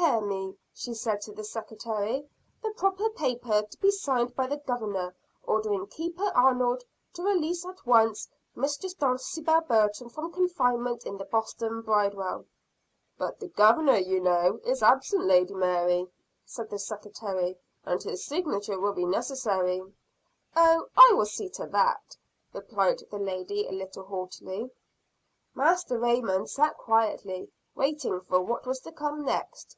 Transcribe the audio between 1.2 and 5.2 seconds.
to the Secretary, "the proper paper, to be signed by the Governor,